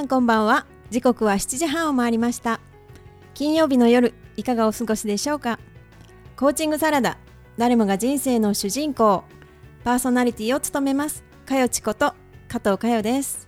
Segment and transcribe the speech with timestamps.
[0.00, 0.64] さんこんばんは。
[0.88, 2.58] 時刻は7時半を回りました。
[3.34, 5.58] 金曜日の夜いかがお過ごしでしょうか？
[6.36, 7.18] コーチングサラダ
[7.58, 9.24] 誰もが人生の主人公
[9.84, 12.14] パーソナリティを務めますかよちこと
[12.48, 13.46] 加藤かよです。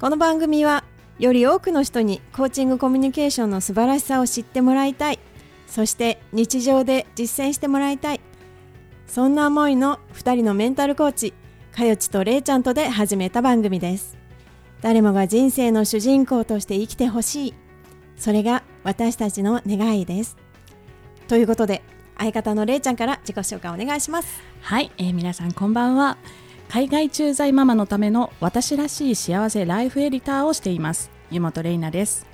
[0.00, 0.82] この番組は
[1.20, 5.20] より多くの人にコーチングコミュニケーションの素晴らしさを知ってもらいたい。
[5.68, 8.20] そして日常で実践してもらいたい。
[9.06, 11.32] そんな思いの2人のメンタルコーチ
[11.70, 14.20] かよちとれいちゃんとで始めた番組です。
[14.82, 17.54] 誰もが人生の主人公として生きてほしい。
[18.16, 20.36] それが私たちの願いです。
[21.28, 21.82] ということで
[22.18, 24.42] 相方のれいちゃんから自己紹介お願いします。
[24.60, 26.18] はい、えー、皆さんこんばんは。
[26.68, 31.12] 海外駐在ママのための私らしい幸せライフエディターをしています。
[31.30, 32.26] 湯本玲奈です。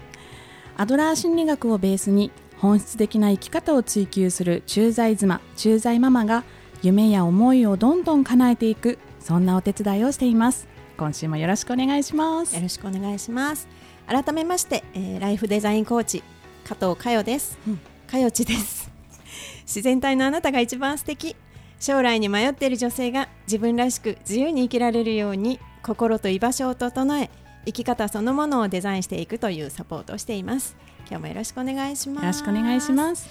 [0.78, 6.44] アドラー心理学をベースに本質的な生き方を追求する駐在妻駐在ママが
[6.80, 10.77] 夢や思いをどんどん叶えていくそんなお手伝いをしています。
[10.98, 12.56] 今週もよろしくお願いします。
[12.56, 13.68] よろしくお願いします。
[14.08, 16.24] 改めまして、えー、ライフデザインコーチ
[16.64, 18.90] 加藤佳代です、うん、佳代ちです。
[19.62, 21.36] 自然体のあなたが一番素敵。
[21.78, 27.30] 将来に迷っている女性が自分らしく自由に生きられるように心と居場所を整え
[27.64, 30.76] 生き方そのものをデザインしていくというサポートをしています。
[31.08, 32.24] 今日もよろしくお願いします。
[32.24, 33.28] よろしくお願いします。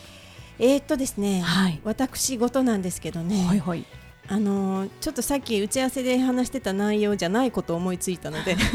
[0.57, 3.85] えー、っとですね、はい、私事なんですけどね、はいはい、
[4.29, 8.57] あのちょっとさっき打ち合わせで話してた内容じゃないことを思いついたので。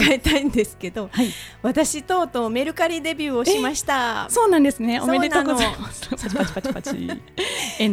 [0.00, 1.28] 変えたいんですけど、はい、
[1.62, 4.26] 私とうとうメルカリデビューをしました。
[4.28, 5.00] そうなんですね。
[5.00, 6.08] おめでとうございます。
[6.10, 7.10] パチパチパチパチ。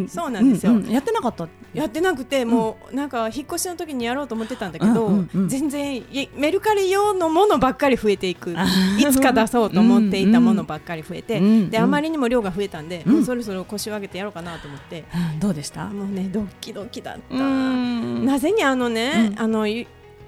[0.10, 1.48] そうなんですよ、うんうん、やってなかった？
[1.74, 6.04] やってなくて、もうなんか引っ越しの時にやろうと思ってたんだけど、うんうんうん、全然
[6.36, 8.52] メルカリ用のものばっかり増えていく。
[8.52, 15.06] いつか出そうと思っていたものばっかり増えて、うんうん、であまりにも量が増えたんで、もうそろそろ腰を上げてやろうかなと思って。
[15.40, 15.86] どうでした？
[15.86, 17.36] もうねドキドキだった。
[17.36, 19.66] なぜにあのね、あの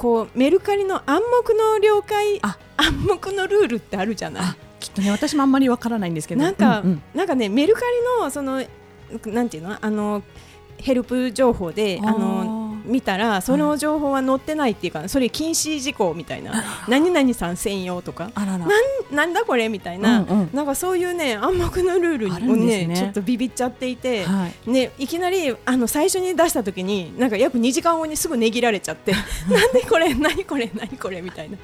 [0.03, 2.57] こうメルカリの暗黙の了解暗
[3.07, 4.43] 黙のルールってあるじゃない？
[4.81, 6.41] きっとね私もあんまりわからないんですけど。
[6.41, 7.85] なんか、うんうん、なんかねメルカリ
[8.21, 8.61] のその
[9.27, 9.77] なんていうの？
[9.79, 10.21] あの
[10.77, 16.63] ヘルプ情報であの見たらその情報は載ってないっていうか、それ禁止事項みたいな。
[16.87, 18.31] 何々さん専用とか。
[18.35, 18.61] なん
[19.11, 29.13] なんだこれみたいな、なんかそういうね暗黙のルールをね、ね、ちょっとビビっちゃっていて、はい、ね、いきなりあの最初に出した時になんか約2時間後にすぐ値切られちゃって。
[29.49, 31.57] なんでこれ何これ何これみたいな。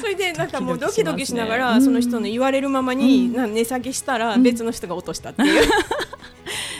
[0.00, 5.68] それでなんかもうドキドキしながら、その人の言われるままに、うん、値下げしたら別の人が落としたっていう。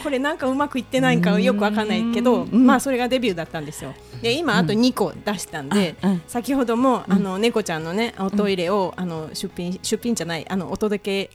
[0.07, 3.93] これなんかうまくいってないかよくわかんないけど、まあそれがデビューだったんですよ。
[4.23, 5.97] で今あと2個出したんで、
[6.29, 11.31] 先ほどもあの猫ちゃんのねおトイレをあの出品出品じゃないあのお届け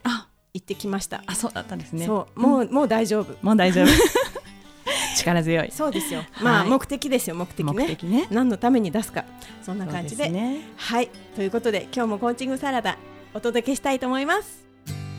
[0.54, 1.22] 行ってきました。
[1.26, 2.06] あそうだったんですね。
[2.06, 3.36] そうもうもう大丈夫。
[3.42, 3.86] もう大丈夫。
[5.18, 5.70] 力強い。
[5.70, 6.22] そうですよ。
[6.40, 7.72] まあ目的ですよ目的ね。
[7.74, 8.26] 目的ね。
[8.30, 9.26] 何のために出すか
[9.62, 10.32] そんな感じで。
[10.76, 12.96] はいということで今日もコーチングサラダ
[13.34, 14.71] お届けしたいと思います。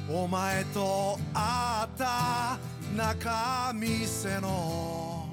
[0.10, 2.60] お前と会った
[2.96, 5.30] 中店の。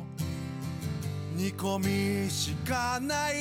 [1.35, 3.35] 煮込みしかない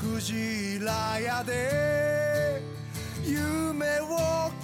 [0.00, 2.62] クジラ屋で。
[3.24, 4.58] 夢を語っ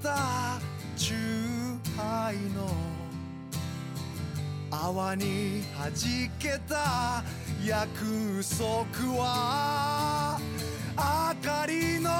[0.00, 0.60] た
[0.96, 2.70] チューハイの。
[4.70, 5.90] 泡に弾
[6.38, 7.24] けた
[7.66, 7.88] 約
[8.44, 10.38] 束は。
[10.96, 12.10] 明かりの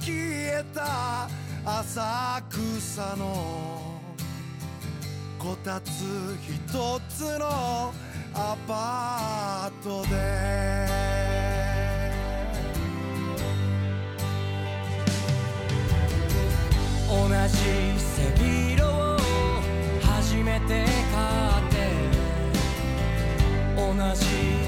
[0.00, 1.28] 消えた
[1.66, 3.98] 浅草の
[5.38, 5.88] こたつ
[6.42, 7.94] 一つの
[8.34, 10.14] アパートで。
[17.08, 17.54] 同じ
[17.98, 19.16] 背広を
[20.02, 21.74] 初めて買って。
[23.74, 23.84] 同
[24.14, 24.63] じ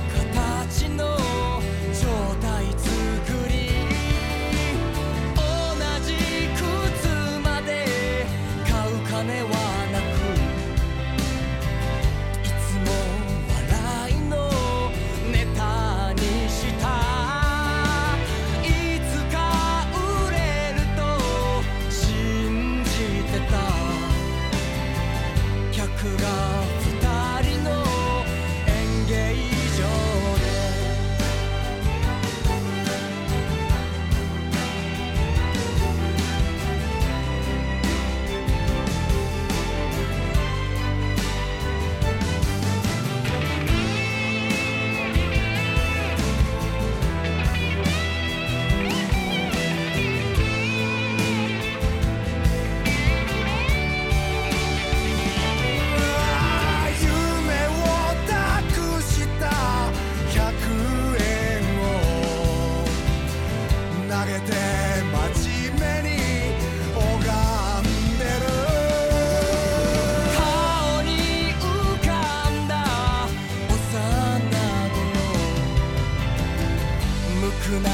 [77.67, 77.91] くな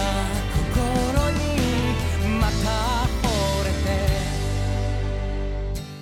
[0.75, 1.39] 心に
[2.39, 3.89] また惚れて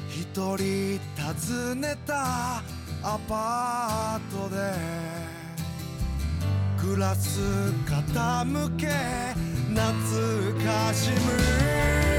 [0.09, 2.13] 一人訪ねた
[3.05, 4.57] アパートで
[6.83, 7.39] グラス
[7.87, 8.89] 傾け
[9.73, 12.10] 懐かしむ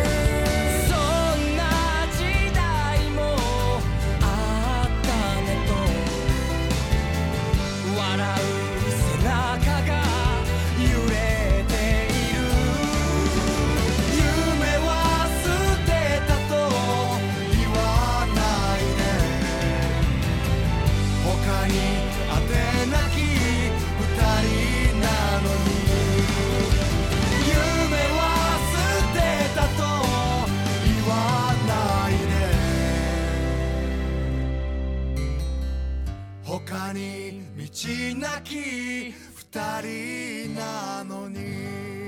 [36.59, 42.00] 他に道なき二人なのに。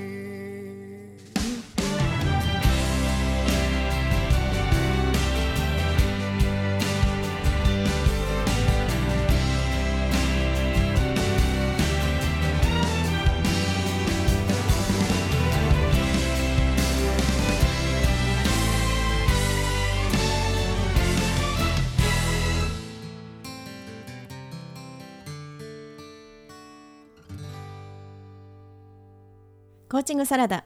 [29.94, 30.64] コーチングサラダ。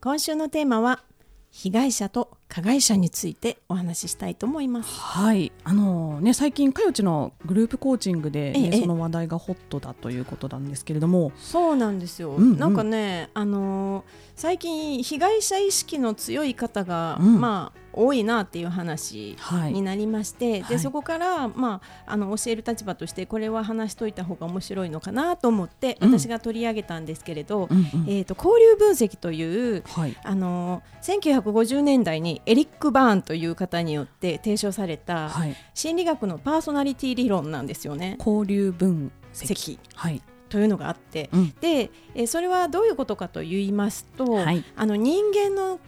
[0.00, 1.04] 今週のテーマは
[1.50, 4.98] 被害者と加害者についてお話ししたいと思います。
[4.98, 8.80] はい、あのね最近かよちのグループコーチングで、ねええ。
[8.80, 12.58] その話題がホットだということなんですけれども、そうなんですよ、うんうん。
[12.58, 17.38] なんかねあのー最近被害者意識の強い方が、うん。
[17.42, 19.72] まあ多いなっていう話はい。
[19.72, 20.70] になりまして、はい。
[20.70, 26.12] でそこから、まあ、あの教える立場としてこれは話しといた方が面白いのかなと思って、うん。
[26.12, 27.84] 私が取り上げたんですけれど、うんうん。
[28.08, 29.42] えー、と交流分析とい
[29.78, 38.16] うはい、あの1950年代にエリック・バーンという方によって提唱されたはい、心理学のパーソナリティ理論なんですよね。
[38.18, 39.54] 交流分析。
[39.54, 41.54] 析はい、というのがあって、うん。
[41.60, 44.64] で、えーそれはどういうことかと言いますと、はい。
[44.76, 45.80] あの人間の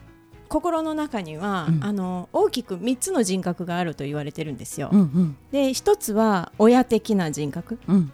[0.49, 1.85] 心の中には、うん。
[1.85, 4.91] あの大きく3つの人格があると言われてるんですよ。
[4.93, 5.37] うんうん。
[5.53, 7.79] で1つは親的な人格。
[7.89, 8.13] うん。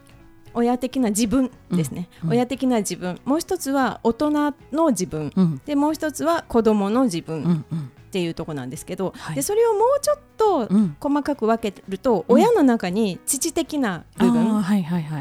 [0.55, 2.29] 親的な自分ですね、うん。
[2.29, 2.37] うん。
[2.37, 3.21] 親的な自分。
[3.25, 4.31] もう1つは大人
[4.73, 5.33] の自分。
[5.35, 5.61] うん。
[5.65, 7.65] でもう1つは子供の自う分
[8.13, 9.37] っていうところなんですけど、はい。
[9.37, 10.97] でそれをもうちょっとうん。
[11.01, 12.37] 細かく分けると、うん。
[12.37, 14.63] 親の中に父的な部分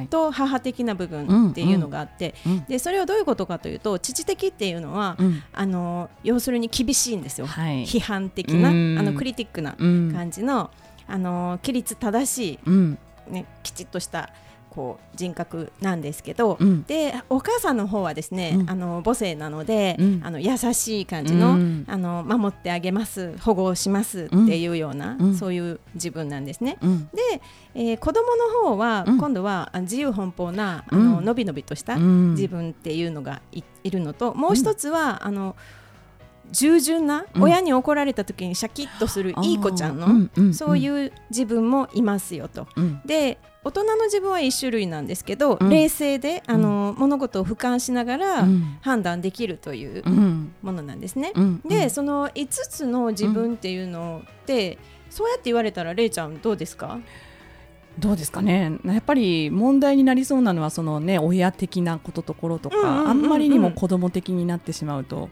[0.10, 2.66] と母的な部分っていうのがあって、うん。
[2.66, 5.42] でそれはどういうことかというと父的っていうのは、うん。
[5.54, 7.84] あの要するに厳しいんですよ、はい。
[7.84, 8.96] 批判的なあうん。
[9.06, 10.12] のクリティックなうん。
[10.14, 10.70] 感じの、
[11.08, 12.98] あの規律正しうん。
[13.30, 14.32] い、ね、きちっとした
[14.74, 16.84] こう人格なんですけど、うん。
[16.84, 18.70] でお母さんの方はですね、うん。
[18.70, 20.22] あの母性なので、うん。
[20.24, 21.84] あの優しい感じの,、うん。
[21.88, 25.36] あの守ってあげます保護しますっていうような、うん。
[25.36, 26.78] そういう自分なんですね。
[26.82, 27.06] うん。
[27.08, 27.42] で、
[27.76, 29.18] えー子供の方は、うん。
[29.18, 31.26] 今度はあ自由奔放なあの、うん。
[31.26, 32.32] のびのびとしたうん。
[32.36, 35.58] 自分っていうのがいいるのともう一つは、あの
[36.52, 37.44] 従順な、うん。
[37.44, 40.54] 親に怒られた時にシャキッとするいい子ちゃんの、あーうんうん。
[40.54, 42.68] そういう自分もいますよと。
[42.78, 43.02] うん。
[43.06, 45.70] で大人の自分は一種類なんですけど、うん。
[45.70, 48.78] 冷静であの、物事を俯瞰しながらうん。
[48.82, 50.54] 判断できるといううん。
[50.62, 51.32] ものなんですね。
[51.36, 51.62] うん。
[51.62, 54.78] でその5つの自分っていうのって、
[55.10, 57.00] そうやって言われたられいちゃんどうですか？
[58.00, 58.72] どうですかね。
[58.86, 63.08] やっぱり問題になりそうなのはそのね親的なことところとか、うんうんうんうん。
[63.10, 65.30] あんまりにも子供的になってしまうと、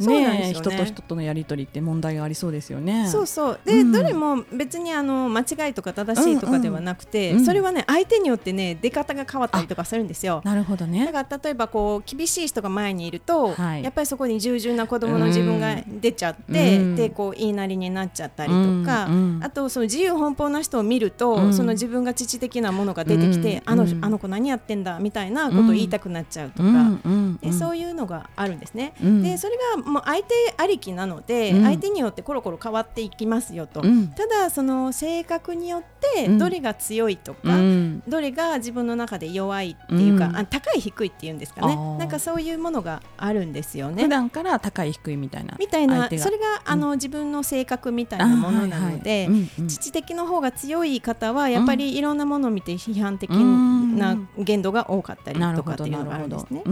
[0.00, 0.52] ね。
[0.54, 3.08] 人と人とのやり取りって問題がありそうですよね。
[3.08, 3.60] そうそう。
[3.64, 3.92] で、うん。
[3.92, 7.44] どれも別にあの間違いとか正しいとかではなくて、うんうん。
[7.44, 10.40] それはね相手によってね出方が変わったりとかするんですよ。
[10.44, 11.12] なるほどだね。
[11.12, 13.82] から例えばこう厳しい人が前にいると、はい。
[13.82, 16.96] やっぱりそこに従順な子供の自分が出ちゃって、うん。
[16.96, 21.54] でこう言いなりになっちゃったりとか、うんうんあとその自由奔放な人を見ると、うん。
[21.54, 23.72] その自分が父的なものが出てきて、うん。
[23.72, 24.04] あのうん。
[24.04, 26.68] あの子何やってんだみたいなことを言いたくなっちゃうとか、
[27.42, 28.94] でそういうのがあるんですね。
[29.02, 29.22] うん。
[29.22, 31.64] でそれがもう相手ありきなので、うん。
[31.64, 34.08] 相手によってコロコロ変わっていきますよと、うん。
[34.08, 36.38] ただその性格によってうん。
[36.38, 38.02] どれが強いとか、うん。
[38.08, 40.36] どれが自分の中で弱いっていうか、うん。
[40.36, 41.76] あ高い低いっていうんですかね。
[41.98, 44.02] なんかそういうものがあるんですよね。
[44.02, 44.08] 普。
[44.08, 49.28] 段から高い低いみたいなみたいなそれがあの、自分の性格みたいなものなので、
[49.66, 53.78] 父的の方が強い方はやっぱりいろんなものを見て批判的うん。
[53.98, 56.62] な言動が多かったりとかっていうのがあなるんですね。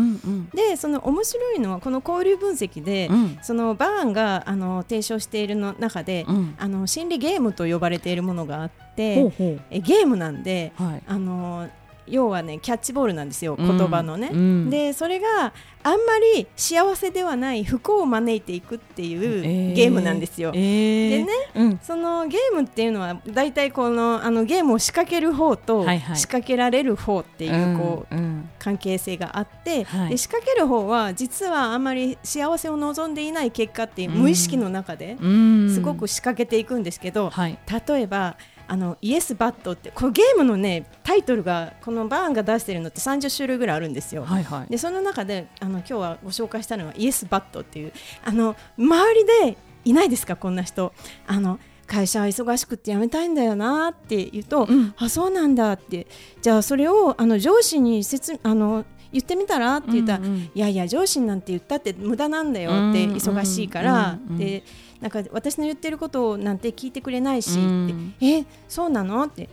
[0.55, 3.39] でその面白いのはこの交流分析で、うん。
[3.43, 6.55] そのバーンがあの提唱しているの中で、うん。
[6.59, 9.61] あの心理ゲームと呼ばれているものがあってほうほう。
[9.71, 11.03] えゲームなんではい。
[11.07, 11.69] あの
[12.07, 13.79] 要はねキャッチボールなんですようん。
[13.79, 14.31] 言葉のね。
[14.33, 14.71] うん。
[14.71, 20.53] でそれがあんまり幸せではない不幸を招いていくっていうえゲームなんですよ。
[20.55, 21.11] えー。
[21.11, 21.79] でねうん。
[21.83, 25.85] そのゲームっていうのは大体このあのゲームを仕掛ける方と
[26.15, 28.15] 仕掛けられる方っていうこう、
[28.59, 30.11] 関係性があって、はい。
[30.11, 35.71] で仕掛ける方は実はあんまり幸せを望んでいない結果っていううん無意識の中でうん。
[35.73, 37.59] すごく仕掛けていくんですけど、はい。
[37.89, 38.37] 例えば
[38.69, 44.25] あのイエス・バットってこのゲームのねタイトルがこのバーンが出してるのって30種類ぐらいあるんですよ。
[44.25, 44.71] はいはい。
[44.71, 47.93] でその中であの今日はご紹介したのはイエス・バットっていう
[48.25, 50.93] あの周りでいないですかこんな人。
[51.27, 54.95] あの会社は忙しくって辞めたいんだよなって言うと、うん。
[54.97, 56.07] あそうなんだって。
[56.43, 60.39] じゃあそれをあの上司に説あの言ってみたらって言ったら、うんうん。
[60.39, 64.39] いやいや上司なんて言ったって無駄なんだよってうん忙しいから、うんうん。
[64.39, 64.65] で
[65.01, 68.15] なんか私の言ってることをなんて聞いてくれないし、うん。
[68.21, 69.25] えそうなの？
[69.25, 69.49] って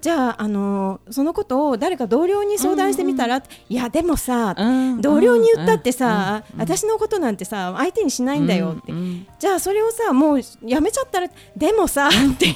[0.00, 5.00] じゃあ、あのそのことを誰か同僚に相談してみたら、いやでもさ、うん。
[5.00, 12.54] 同僚に言ったってさ、うん私のことなんてさ相手にしないんだよって、うんうんじゃあそれをさもうやめちゃったらでもさっていう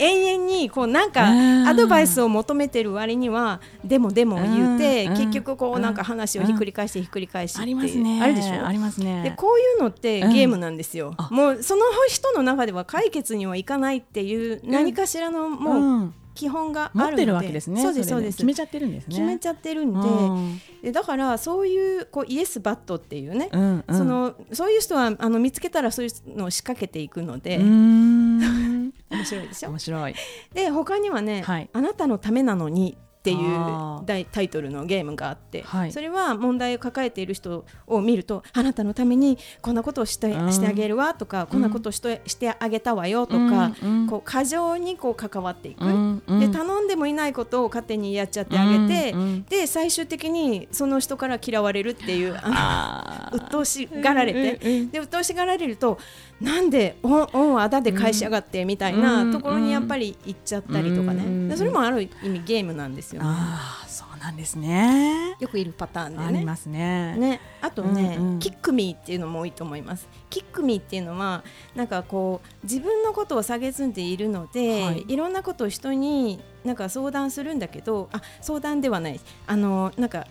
[0.00, 1.68] 永遠にこうなんかうん。
[1.68, 8.20] アドバイスを求めてる割にはでもでも言うてうん結局こうなんか話をひっくり返してひっくり返してありますね。
[8.22, 8.66] あるでしょ？
[8.66, 9.22] ありますね。
[9.22, 10.32] でこういうのってうん。
[10.32, 11.28] ゲームなんですよ、あ。
[11.30, 18.36] もうその人の中では解決にはいかないっていう何かしらのもううん基本があるので、持ってるわけですねそうですれそうです。
[18.38, 19.14] 決めちゃってるんですね。
[19.14, 20.60] 決めちゃってるんで,、うん。
[20.82, 23.96] でだからそういうこうイエスバットっていうね、うんうん。
[23.96, 28.92] そのそういう人はあの見つけたらそういうのを仕掛けていくので、 面
[29.24, 29.70] 白いでしょ？
[29.70, 30.14] 面白い。
[30.54, 31.68] で他にはね、はい。
[31.72, 35.92] あなたのためなのに」っていうタイトルのゲームがあって、はい。
[35.92, 40.52] それは問題を抱えている人を見るとあなたのためにこんなことをして,、うん。
[40.52, 44.00] してあげるわとかこんなことをして,、してあげたわよとか、うん。
[44.00, 44.06] うん。
[44.08, 46.22] こう過剰にこう関わっていく、うん。
[46.26, 46.40] うん。
[46.40, 49.14] で頼んでもいないことを勝手にやっちゃってあげて、
[49.48, 55.98] で最終的にその人から嫌われるっていうああの鬱陶しがられて、で鬱陶しがられると
[56.42, 63.28] なんでオンオンあだで返しやがってみたいなところにやっぱり行っちゃったりとかね、それもある意味ゲームなんですよね。
[63.30, 65.36] あーそうなんですね。
[65.38, 66.24] よくいるパターンでね。
[66.24, 67.16] ありますね。
[67.16, 68.38] ね、あとね、うんうん。
[68.38, 70.08] キックミーっていうのも多いと思います。
[70.30, 71.44] キックミーっていうのは
[71.74, 75.04] なんかこう自分のことを下げずんでいるので、はい。
[75.06, 80.26] い、ろんなことを人になんか相談するんだけど、あ相談ではない、あのなんかは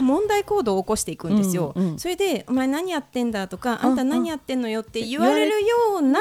[0.00, 1.72] 問題行動を起こしていくんですよ。
[1.74, 6.20] うんうんそれでお前何やってんだとか、うんあんた何やってんのよって言われるような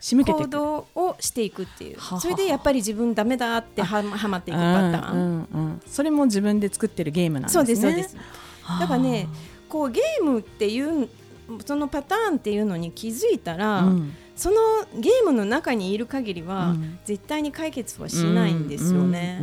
[0.00, 1.98] 行動をしていくっていう。
[2.20, 5.46] それでやっぱり自分ダメだってははまっていくパターン、うんうん。
[5.52, 7.60] うんそれも自分で作ってるゲームなんですね。
[7.60, 8.16] そうですそうです。
[8.62, 8.80] はあ。
[8.80, 9.28] だからね
[9.68, 11.08] こうゲームっていう
[11.66, 14.12] そのパターンっていうのに気づいたら、うん。
[14.36, 14.56] その
[14.98, 16.98] ゲームの中にいる限りは、うん。
[17.04, 19.40] 絶対に解決はしないんですよね。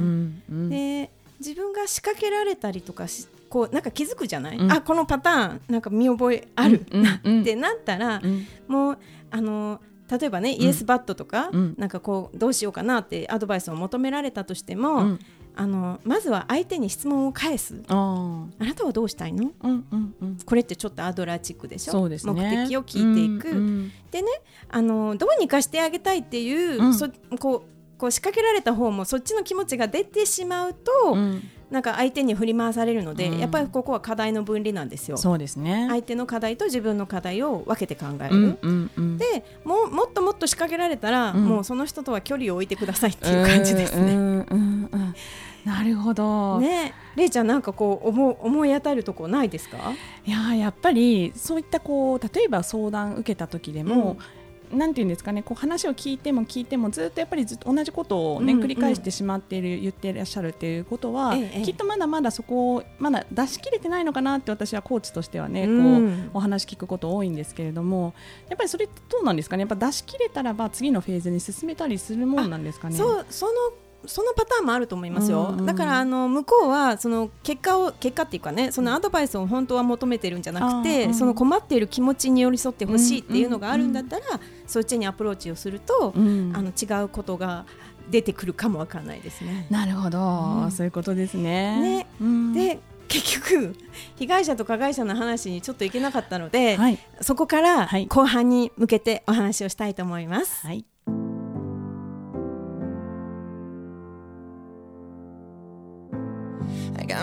[0.50, 4.72] で自分が仕掛けられたりとかしこうなんか気づくじゃない、うん。
[4.72, 8.48] あこのパターンなんか見覚えある、ってなったら、うん。
[8.68, 8.98] もう
[9.30, 9.80] あの
[10.10, 11.76] 例えばね、イエスバットとか、うん。
[11.78, 15.20] なんかこうどうしようかなってアドバイスを求められたとしても、うん。
[15.54, 17.84] あのまずは相手に質問を返す。
[17.90, 19.52] あなたはどうしたいの？
[19.62, 20.38] うんうんうん。
[20.46, 21.92] これってちょっとアドラーチックでしょ？
[21.92, 22.34] そうですね。
[22.34, 23.92] 目的を聞いていく、うんうん。
[24.12, 24.28] でね
[24.70, 26.94] あのどうにかしてあげたいっていう、うん。
[26.94, 31.42] そこうこう仕掛けられた方もそっちの気持ちが出てしまうと、うん
[31.72, 35.18] なんか相手に振り回されるので、うんやっぱりここは課題の分離なんですよ。
[35.18, 38.36] そうですね相手の課題と自分の課題を分けて考える。
[38.36, 44.14] うんうんうんでもうもっともっと仕掛けられたら、うんもうその人とは距離を置いてくださいっていう感じですね。
[44.14, 45.16] うんうんうんうん
[45.64, 49.78] なるほど、ねれいちゃんなんかこう思う思い当たるとこないですか？
[50.26, 54.18] いやーやっぱりそういったこう例えば相談受けた時でも、
[54.74, 66.28] なんていうんですかねこう話を聞いても聞いてもずっとやっぱりずっと同じことをね、繰り返してしまっている言っていらっしゃるっていうことは、ええきっとまだまだそこをまだ出し切れてないのかなって私はコーチとしてはね、うん。
[66.32, 68.14] こうお話聞くこと多いんですけれども
[68.50, 69.62] やっぱりそれってどうなんですかね？
[69.62, 72.96] やっぱ出し切れたらば次のフェーズに進めたりするもんなんですかね？
[72.96, 73.54] そうその
[74.06, 84.26] そのパターンもあると思いますよ、うんうんだからあの向こうはその結果を結果っていうかねそのアドバイスを本当は求めてるんじゃなくて、うんその困っている気持ちに寄り添ってほしいっていうのがあるんだったら、
[84.66, 86.52] そっちにアプローチをすると、うん。
[86.56, 87.66] あの違うことが
[88.10, 89.68] 出てくるかもわかんないですね。
[89.70, 90.72] なるほど、うん。
[90.72, 91.82] そういうことですね。
[91.82, 92.08] ね。
[92.20, 92.54] うん。
[92.54, 93.76] で結局
[94.16, 98.08] 被害者と加害者の話にちょっといけなかったので、はい、そこからはい。
[98.08, 100.66] 後半に向けてお話をしたいと思います。
[100.66, 100.86] はい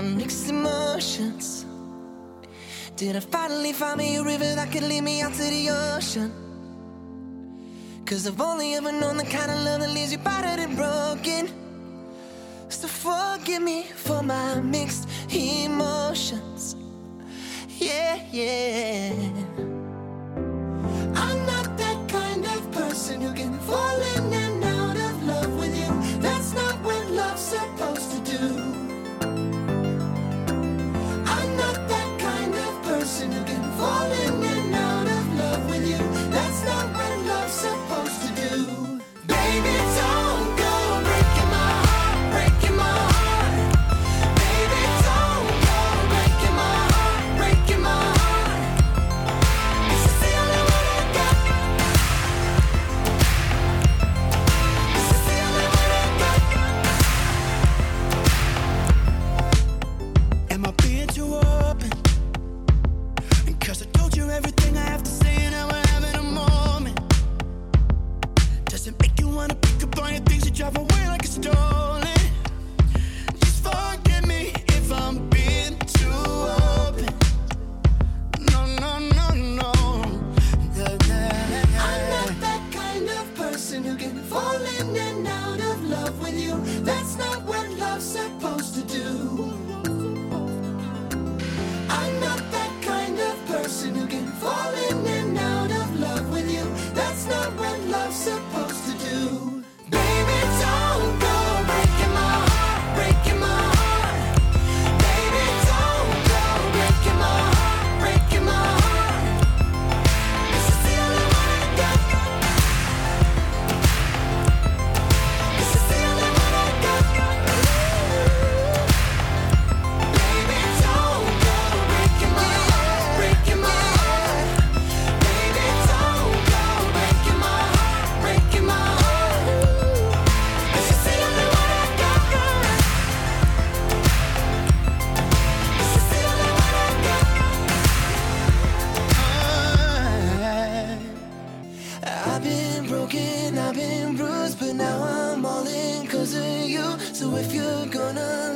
[0.03, 1.67] Mixed emotions.
[2.95, 6.33] Did I finally find me a river that could lead me out to the ocean?
[8.07, 11.49] Cause I've only ever known the kind of love that leaves you battered and broken.
[12.69, 16.77] So forgive me for my mixed emotions.
[17.79, 19.13] Yeah, yeah.
[21.15, 24.28] I'm not that kind of person who can fall in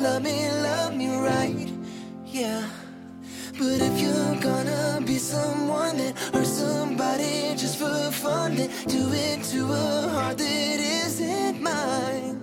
[0.03, 1.71] love me, love me right,
[2.27, 2.67] yeah.
[3.57, 9.45] But if you're gonna be someone that hurts somebody just for fun, then do it
[9.53, 12.42] to a heart that isn't mine.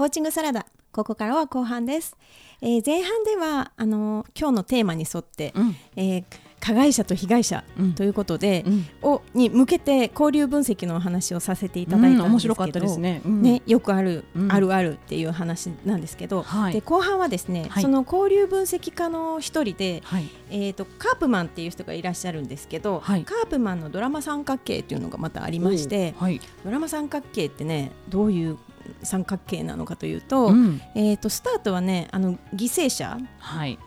[0.00, 0.64] コーチングサラダ。
[0.92, 2.16] ここからは後半です、
[2.62, 5.76] えー前半ではあの今日のテーマに沿って、うん。
[5.94, 6.24] えー
[6.58, 7.94] 加害者と被害者うん。
[7.94, 8.86] ということで、うん。
[9.02, 12.30] をに向けて交流分析のお話をさせていただいたんですけど、うん。
[12.32, 13.20] 面白かったですね。
[13.26, 13.42] うん。
[13.42, 14.52] ねよくある、うん。
[14.52, 16.72] あるあるっていう話なんですけど、はい。
[16.72, 17.82] で後半はですね、はい。
[17.82, 20.28] その交流分析家の一人で、はい。
[20.50, 23.24] えー、とカープマンっていう人がいらっしゃるんですけど、はい。
[23.24, 26.40] カープマンのドラマ三角形っていうのがまたありまして、はい。
[26.64, 28.58] ドラマ三角形ってねどういう
[29.02, 30.80] 三角形なのかというと,、うん。
[30.94, 33.78] えー、とスタートはねあの犠牲者、はい。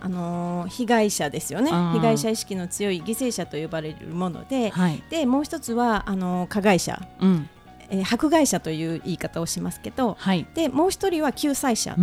[0.00, 1.70] あのー被害者ですよね。
[1.70, 5.02] 被害者意識の強い犠牲者と呼ばれるもので、はい。
[5.08, 7.48] でもう一つはあのー加害者、うん。
[7.88, 10.46] えー迫害者という言い方をしますけどはい。
[10.54, 11.94] でもう一人は救済者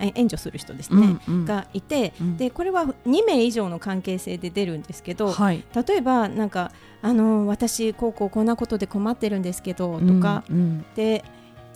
[0.00, 1.44] 援助する人ですね、うんうん。
[1.44, 2.36] がいて、うん。
[2.36, 5.64] でこれは2名以上の関係性で出るんですけど、はい。
[5.86, 10.84] 例えばなんかあのー私こうこうこんなことで困ってるんですけどとか、うん。
[10.94, 11.24] で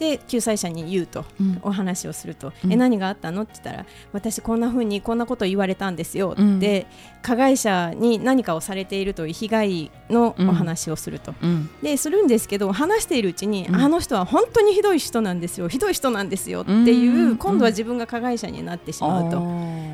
[0.00, 1.58] で救済者に言うと、うん。
[1.62, 2.72] お話をすると、うん。
[2.72, 3.42] え何があったの？
[3.42, 6.58] って言ったら私こんな風にこんなこと言われたんですよ、うん。
[6.58, 6.86] で
[7.22, 11.68] 加害者に何かをされているという被害のお話をすると、うん。
[11.82, 13.76] でするんですけど話しているうちに、うん。
[13.76, 17.36] あの人は本当にひどい人なんですよひどい人なんですよっていう、うん。
[17.36, 19.42] 今度は自分が加害者になってしまうと。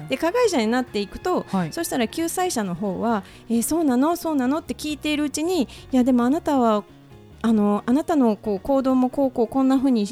[0.09, 1.73] で加害者になっていくと、はい。
[1.73, 4.14] そしたら救済者の方は、えーそうなの？
[4.14, 4.59] そうなの？
[4.59, 6.85] って聞いているうちにいやでもあなたは
[7.47, 10.05] あのあなたのこう行動もこうこうこんな風に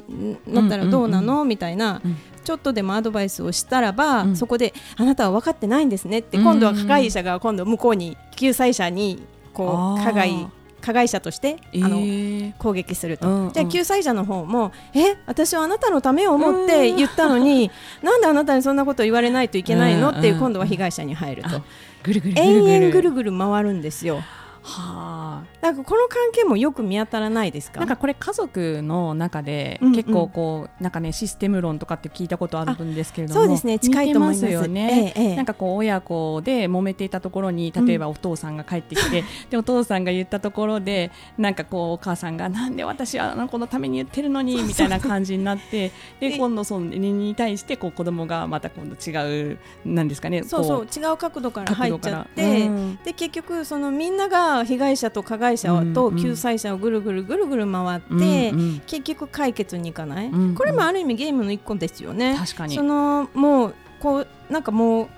[0.46, 2.16] なったらどうなの、みたいな、うん。
[2.44, 4.36] ちょっとでもアドバイスをしたらば、うん。
[4.36, 9.20] そこであなたは分かってないんですねって、うん今度は加害者が今度向こうに救済者に
[9.52, 10.46] こう加害
[10.80, 12.56] 加害者として、えあのー。
[12.58, 13.52] 攻撃すると、うんうん。
[13.52, 21.62] じゃあ救済者の方もえ私はあなたのためを思って言ったのに、 なんであなたにそんなこと言われないといけないの、うんうんっていう今度は被害者に入ると、あ
[22.04, 22.80] ぐるぐるぐる延ぐる。
[22.80, 24.22] 々ぐるぐる回るんですよ
[24.64, 25.44] はあ。
[25.60, 27.80] なんかこの関係もよく見当たらないですか？
[27.80, 29.94] なんかこれ家族の中でうんうん。
[29.94, 34.46] 結構こうなんかねシステム論とかって聞いたことあるんですけれどもそうですね近いと思います。
[34.46, 35.36] よね、ええええ。
[35.36, 52.98] なんかこう親子で揉めていたところに例えばお父さんが帰ってきて、でお父さんが言ったところでなんかこうお母さんがなんで私はあの子のために言ってるのにみたいな感じになって でで今度そのに対してこう子供がまた今度違うなんですかねそうそうこ違う角度から角度から入っちゃって、うん。
[53.04, 58.82] で結局そのみんなが被害者と加害者と救済者をぐるぐるぐるぐる回って、うんうん。
[58.86, 60.40] 結局解決にいかない、うん。
[60.48, 62.36] うんこれもある意味ゲームの一個ですよね。
[62.38, 62.76] 確かに。
[62.76, 65.08] そのもうこうなんかもう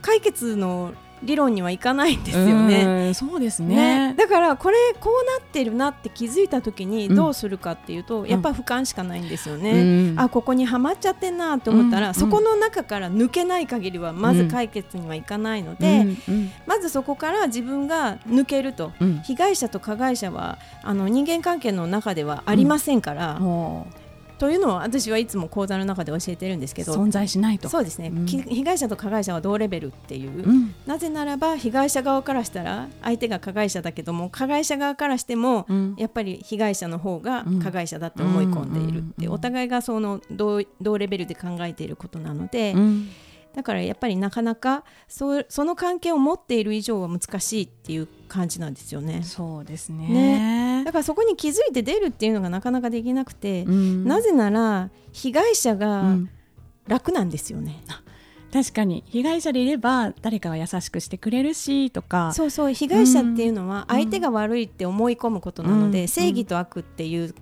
[0.00, 2.84] 解決の理論にはいかないんですよね。
[2.84, 4.08] うんそうですね。
[4.08, 4.14] ね。
[4.14, 7.14] だからこれこうなってるなって気づいた時にうん。
[7.14, 9.72] どうするかっていうと、やっぱ俯瞰しかないんですよね。
[9.72, 10.20] うん。
[10.20, 12.14] あここにはまっちゃってんなと思ったら、うん。
[12.14, 16.50] そこの中から抜けない限りはまず解決にはいかないので、うんうん。
[16.66, 19.20] まずそこから自分が抜けるとうん。
[19.22, 23.86] 被害者と加害者はあの人間関係の中ではありませんから、も
[24.42, 27.68] というのを私はいつも講座の中で教えてるんですけど存在しないと。
[27.68, 28.26] そうですね、うん。
[28.26, 30.74] き被害者と加害者は同レベルっていう、うん。
[30.84, 35.94] なぜならば被害者側からしたら相手が加害者だけども加害者側からしても、うん。
[35.96, 37.62] やっぱり被害者の方がうん。
[37.62, 43.08] 加害者だって思い込んでいるって、お互いがその同同レベルで考えていることなので、うん
[43.54, 49.22] だからやっぱりなかなかそうその関係を持っている以上は難しいっていう感じなんですよね。
[49.22, 50.08] そうですね。
[50.08, 50.84] ね。
[50.84, 54.04] だからそこに気づいて出るっていうのがなかなかできなくて、うん。
[54.04, 56.30] なぜなら被害者うがん。
[56.88, 57.80] 楽なんですよね。
[58.52, 59.04] 確かに。
[59.06, 62.32] 被害者でいれば誰かは優しくしてくれるしとか。
[62.32, 62.72] そうそう。
[62.72, 66.08] 被害者っていうのは相手が悪いって思い込むことなので、うん。
[66.08, 67.34] 正義と悪っていう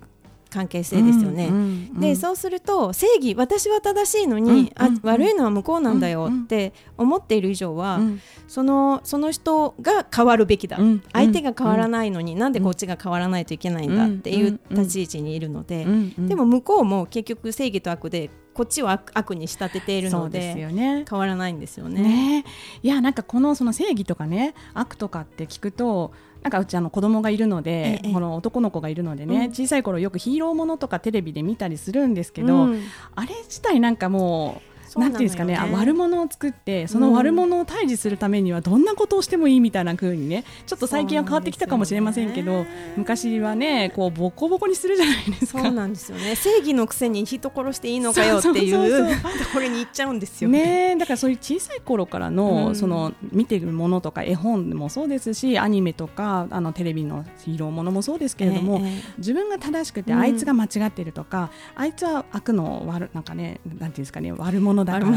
[0.51, 1.47] 関係性ですよね。
[1.47, 1.57] うんう
[1.97, 5.01] んでそうすると正義私は正しいのに、あうんうん。
[5.03, 8.21] 悪いのは向こうなんだよって思っている以上は、うん。
[8.47, 21.05] そのその人が変わるべきだ、うん相手が変わらないのに、なんでこっちが変わらないといけないんだっていううん立ち位置にいるので、うんうんでも向こうも結局正義と悪でこっちを悪悪に仕立てているのそうですでよね。
[21.09, 22.01] 変わらないんですよね。
[22.01, 22.45] ね。
[22.83, 26.11] いやなんかこのその正義とかね悪とかって聞くと
[26.41, 28.13] なんかうちあの子供がいるので、ええ。
[28.13, 29.51] この男の子がいるのでね、うん。
[29.51, 32.81] 小さい頃よくヒーローものとかテレビで見たりするんですけど、うん。
[33.15, 42.91] あれ自体なんかもうなんていうんですかねあ悪者を作ってその悪者を退治するためにはどんなことをしてもいいみたいな風にねちょっと最近は変わってきたかもしれませんけどね。
[42.97, 45.61] 昔はねこうボコボコにするじゃないですか。
[45.61, 46.35] そうなんですよね。
[46.35, 50.63] 正義のくせに人殺していいのかよっていそうところに行っちゃうんですよね。
[50.63, 52.75] ねえだからそういう小さい頃からの,、うん。
[52.75, 59.01] その見てるものとか絵本もそうですしアニメとかあのテレビのヒーローものもそうですけれども、えええ。
[59.17, 60.19] 自分が正しくてうん。
[60.19, 65.11] あいつが間違ってるとか、あいつは悪の悪なんかねなんていうんですかね悪者だから。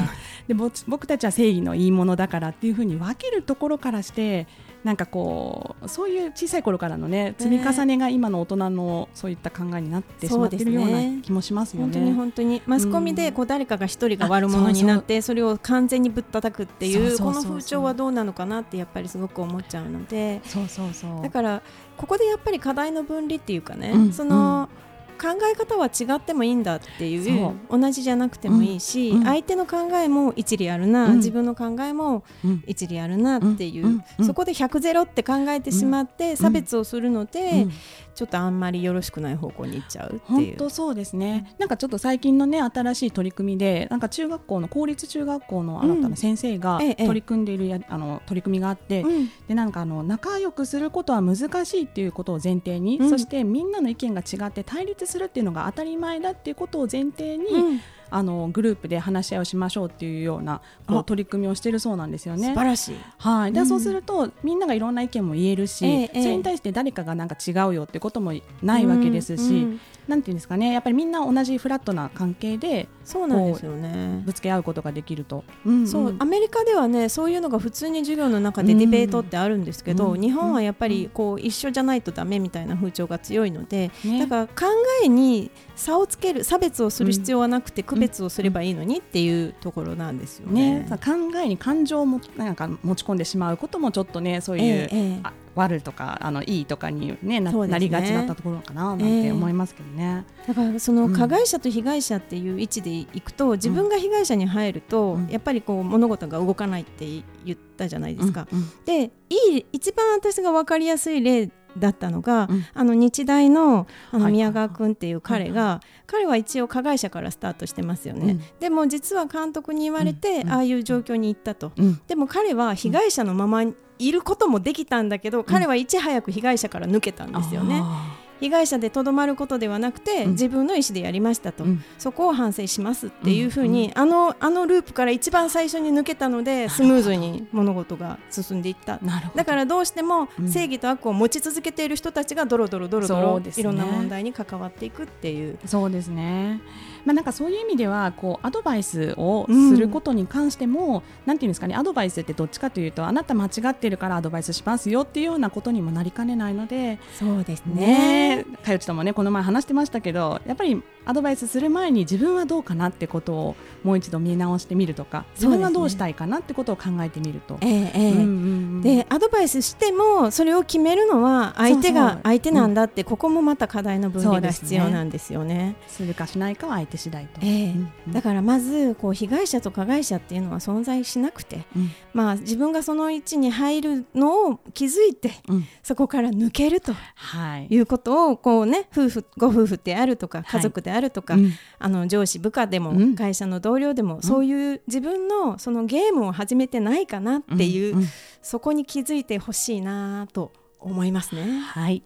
[0.46, 4.46] でぼ僕たちは正義のいいものだからっていうふうに分けるところからして
[4.82, 11.92] なんかこうそういう小さい頃からのね積み重ねが今の大人のそういった考えになってしまってるような気もしますよね。
[11.92, 12.62] 本当に本当に。
[12.66, 20.42] マスコミでこう誰かが一人が悪者になってそれを完全にぶったたくっていうこの風潮はどうなのかなってやっぱりすごく思っちゃうので。
[20.44, 21.22] そうそうそう。
[21.22, 21.62] だから
[21.96, 24.12] ここでやっぱり課題の分離っていうかね、うん。
[24.12, 24.68] その、
[25.14, 29.24] 考え方は違ってもいいんだっていうそ同じじゃなくてもいいし、うんうん。
[29.24, 31.16] 相手の考えも一理あるな、うん。
[31.16, 33.86] 自分の考えもうん一理あるなっていう、
[34.18, 34.26] うん。
[34.26, 37.72] そこで100ゼロって考えてしまって差別をするので、うん。
[38.14, 40.20] ちょっとあんまりよろしくない方向に行っちゃうっていう。
[40.50, 49.30] 本当そうですね、なんかちょっと最近のね新しい取り組みでなんか中学校の公立中学校の新たな先生が取り組んでいるや、あの取り組みがあって、うん。
[49.48, 53.10] でなんかあの仲良くすることは難しいっていうことを前提に、うん。
[53.10, 57.80] そしてみんなの意見が違って対立するっていうのが当たり前だっていうことを前提に、うん。
[58.10, 61.00] あのグループで話し合いをしましょうっていうようなこあ。
[61.00, 62.48] う取り組みをしているそうなんですよね。
[62.48, 62.66] 素晴。
[62.66, 62.96] らしい。
[63.18, 63.66] はい、で、うん。
[63.66, 66.22] そうするとみんながいろんな意見も言えるし、ええええ。
[66.22, 74.22] それに対して誰かがなんか違うよってこともないわけですし、うんうんなんていうんですかねやっぱりみんな同じフラットな関係でそうなんですよね。
[74.24, 75.88] ぶつけ合うことができると、うんうん。
[75.88, 80.20] そうアメリカではねそういうのが普通に授業の中でディベートってあるんですけど、うん。
[80.20, 84.20] 日本はやっぱりこう一緒じゃないとダメみたいな風潮が強いので、ね。
[84.20, 84.72] だから考
[85.04, 90.80] えに差をつける差別をする必要はなくて区別をすればいいのにっていうところなんですよね。
[90.80, 91.12] ね、さ考
[91.42, 95.20] えに感情をもなんか持ち込んでしまうこともちょっとねそういう、ええええ。
[95.22, 97.40] あ悪とかあのいいとかに、ねね。
[97.40, 100.24] なりがちだったところかななんて思いますけどね。
[100.46, 105.28] だからそのうん加害者と被害者っていう位置でいくと、自分が被害者に入ると、うん。
[105.28, 107.06] やっぱりこう物事が動かないって
[107.44, 108.46] 言ったじゃないですか。
[108.52, 112.64] うんうんでいい一番私が分かりやすい例だったのが、うん。
[112.72, 114.32] あの日大のあのはい。
[114.32, 118.40] 宮川君っていう彼が、彼は一応加害者からスタートしてますよね、うん。
[118.60, 120.52] でも実は監督に言われて、うん。
[120.52, 122.00] ああいう状況に行ったと、うん。
[122.06, 123.64] でも彼は被害者のまま
[123.98, 127.80] いることもできたんだけど、彼はいち早く被害者から抜けたんですよね。
[127.82, 130.30] あ被害者でとどまることではなくて、うん。
[130.32, 131.84] 自分の意思でやりましたと、うん。
[131.98, 139.00] そこを反省しますっていうふうに、あのあのループから一番最初に抜けたのでスムーズに物事が進んでいった。
[139.34, 140.48] だからどうしてもうん。
[140.48, 145.58] 正義と悪を持ち続けている人たちがドロドロドロいろんな問題に関わっていくっていう。
[145.64, 146.60] そうですね。
[147.04, 167.58] まあなんかそういう意味ではこうアドバイスをすることに関しても、なんていうんですかねアドバイスってどっちかというとあなた間違ってるからアドバイスしますよっていうようなことにもなりかねないので、そうですねかよちともねこの前話してましたけどやっぱりアドバイスする前に自分はどうかなってことをもう一度見直してみるとか自分はどうしたいかなってことを考えてみると。
[167.60, 175.76] でアドバイスしてもそれを決めるのは相手が相手なんだって、ここもまた課題の分離が必要なんですよね。
[175.86, 177.40] するかしないかは相手次第と。
[177.42, 177.64] ええ。
[177.72, 178.12] うんうん。
[178.12, 181.90] だからまずこう被害者と加害者っていうのは存在しなくて、うん。
[182.12, 185.64] まあ、自分がその位置に入るのを気づいてうん。
[185.82, 187.66] そこから抜けるとはい。
[187.70, 190.44] いうことをこう、ね、夫婦ご夫婦であるとかい。
[190.44, 191.52] 家族であるとか、うん。
[191.78, 193.14] あの上司部下でも、うん。
[193.14, 197.96] 会社の同僚でも、そういう自分のそのゲームを始めてないかなっていう、
[198.42, 201.60] そこに気づいてほしいなと思いますね。
[201.60, 202.02] はい。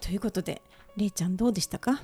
[0.00, 0.60] ということで
[0.96, 2.02] れいちゃんどうでしたか？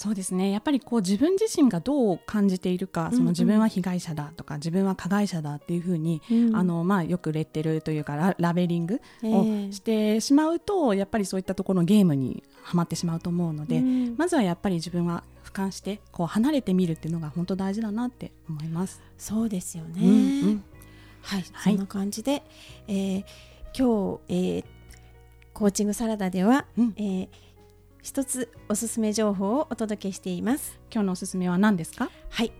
[0.00, 0.50] そうですね。
[0.50, 6.56] やっぱりこう自分自身がどう感じているか、その自分は被害者だとか自分は加害者だっていうふうに、うん。
[6.56, 14.14] あのまあ、よくレッテルというかララベリングえをえしてしまうと、やっぱりそういったところのゲームにはまってしまうと思うので、うん。
[14.16, 19.02] まずはやっぱり自分は俯瞰してこう離れてみるっていうのが本当大事だなって思います。
[19.18, 20.00] そうですよね。
[20.00, 20.64] うんうん。
[21.20, 21.72] はい、はい。
[21.74, 22.42] そんな感じで、
[22.88, 23.24] えー
[23.76, 24.64] 今日、えー
[25.52, 26.94] コーチングサラダでは、うん。
[26.96, 27.28] えー
[28.02, 30.78] 一つおすすめ情報をお届けしています。
[30.92, 32.10] 今日のおすすめは何ですか？
[32.30, 32.52] はい、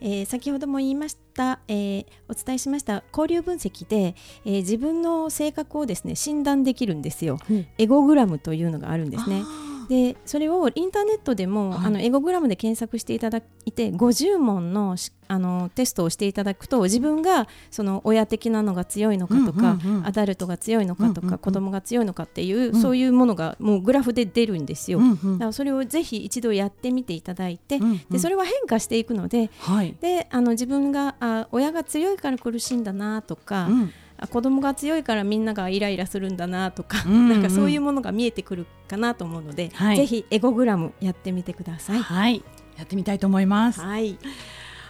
[0.00, 7.38] えー先ほども言いました、えーお伝えしました交流分析で、えー自分の性格をですね診断できるんですよ。
[7.50, 9.42] うんエゴグラムというのがあるんですね。
[9.84, 11.86] あでそれをインターネットでも、はい。
[11.86, 20.06] あのエゴグラムで検索していただいて50問のしあのテストをしていただくと自分がその親的なのが強いのかとか、うんうんうん。
[20.06, 21.38] アダルトが強いのかとか、うんうんうん。
[21.38, 22.80] 子供が強いのかっていう、うん。
[22.80, 25.00] そういうものがもうグラフで出るんですよ。
[25.00, 25.38] ーうんうん。
[25.38, 28.00] だからそれをぜひ一度やってみていただいて、うんうん。
[28.10, 37.28] でそれは変化していくのではい、であの自分があ親が強いから苦しいんだなとか、うんあ子供が強いからみんながイライラするんだなとか、うんうん。
[37.30, 39.96] なんかそういうものが見えてくるかなと思うので、はい。
[39.96, 41.98] ぜひエゴグラムやってみてください。
[41.98, 42.44] はい、
[42.76, 43.80] やってみたいと思います。
[43.80, 44.18] はい、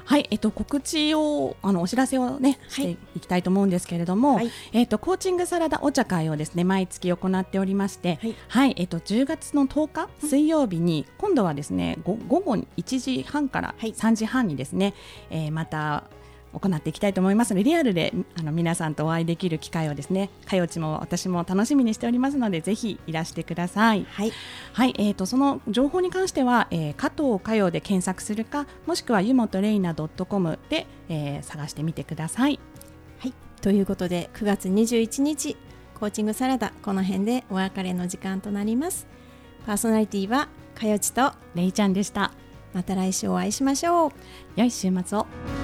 [0.04, 3.20] はい、えっと告知をあのお知らせをねしてい。
[3.20, 4.50] きたいと思うんですけれども、はい。
[4.72, 8.34] えっとコーチングサラダお茶会をですね毎月行っておりまして、はい。
[8.48, 13.94] はい、えっと10月の10日水曜日に今度はですねご午後1時半からはい。
[13.94, 14.92] 3時半にですね、
[15.30, 16.04] えーまた
[16.60, 24.06] 行っていきたいと思いますのでリアルであの皆さんとお会いできる機会をですねかよちも私も楽しみにしておりますのでぜひいらしてください。
[24.10, 24.32] はい、
[24.72, 32.58] はい、えー、とその情報に関しては、えー加藤佳代で検索するかもしくは湯本レイナ .com で、えー探してみてください。
[33.18, 35.56] はい、ということで9月21日
[35.94, 39.06] コーチングサラダこの辺でお別れの時間となります。
[39.66, 42.32] パーソナリティはかよちとレイちゃんでした。
[42.72, 44.10] また来週お会いしましょう。
[44.56, 45.63] 良い週末を。